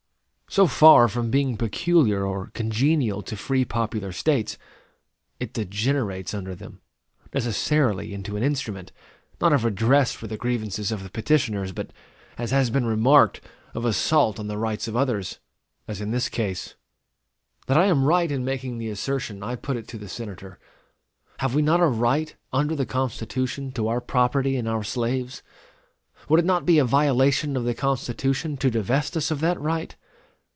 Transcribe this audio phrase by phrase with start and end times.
[0.53, 4.57] So far from being peculiar or congenial to free popular States,
[5.39, 6.81] it degenerates under them,
[7.33, 8.91] necessarily, into an instrument,
[9.39, 11.93] not of redress for the grievances of the petitioners, but
[12.37, 13.39] as has been remarked,
[13.73, 15.39] of assault on the rights of others,
[15.87, 16.75] as in this case.
[17.67, 20.59] That I am right in making the assertion, I put it to the Senator
[21.37, 25.43] Have we not a right under the Constitution to our property in our slaves?
[26.27, 29.95] Would it not be a violation of the Constitution to divest us of that right?